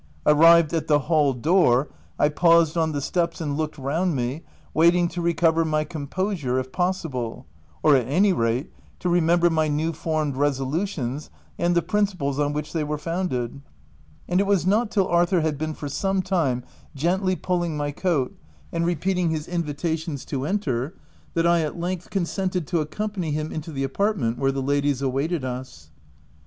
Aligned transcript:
Arrived 0.25 0.73
at 0.73 0.87
the 0.87 0.97
hall 1.01 1.31
door, 1.31 1.87
1 2.17 2.31
paused 2.31 2.75
on 2.75 2.91
the 2.91 2.99
steps 3.01 3.39
and 3.39 3.55
looked 3.55 3.77
round 3.77 4.15
me, 4.15 4.41
wai 4.73 4.89
ting 4.89 5.07
to 5.07 5.21
re 5.21 5.31
cover 5.35 5.63
my 5.63 5.83
composure, 5.83 6.57
if 6.57 6.71
possible— 6.71 7.45
or 7.83 7.95
at 7.95 8.07
any 8.07 8.33
rate, 8.33 8.71
to 8.97 9.07
remember 9.09 9.47
my 9.47 9.67
new 9.67 9.93
formed 9.93 10.35
resolutions 10.35 11.29
and 11.59 11.75
the 11.75 11.83
principles 11.83 12.39
on 12.39 12.51
which 12.51 12.73
they 12.73 12.83
were 12.83 12.97
founded; 12.97 13.61
and 14.27 14.39
it 14.39 14.47
was 14.47 14.65
not 14.65 14.89
till 14.89 15.07
Arthur 15.07 15.41
had 15.41 15.55
been 15.59 15.75
for 15.75 15.87
some 15.87 16.23
time 16.23 16.63
gently 16.95 17.35
pulling 17.35 17.77
my 17.77 17.91
coat, 17.91 18.35
and 18.71 18.87
repeating 18.87 19.29
his 19.29 19.47
in 19.47 19.61
p 19.61 19.67
2 19.67 19.73
316 19.73 19.73
THE 19.75 19.75
TENANT 19.75 19.75
vitations 19.77 20.25
to 20.65 20.71
enter, 20.71 20.95
that 21.35 21.45
I 21.45 21.61
at 21.61 21.79
length 21.79 22.09
consented 22.09 22.65
to 22.65 22.81
accompany 22.81 23.33
him 23.33 23.51
into 23.51 23.71
the 23.71 23.83
apartment 23.83 24.39
where 24.39 24.51
the 24.51 24.63
ladies 24.63 25.03
awaited 25.03 25.45
us. 25.45 25.91